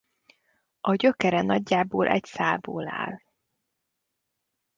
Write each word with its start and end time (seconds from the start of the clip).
A 0.81 0.93
gyökere 0.95 1.41
nagyjából 1.41 2.07
egy 2.07 2.25
szálból 2.25 2.87
áll. 2.87 3.21